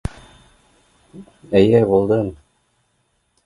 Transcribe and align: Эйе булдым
Эйе 1.61 1.83
булдым 1.93 2.35